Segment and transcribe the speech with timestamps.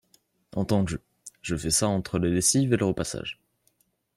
[0.55, 0.97] Entendu,
[1.43, 3.39] je fais ça entre les lessives et le repassage.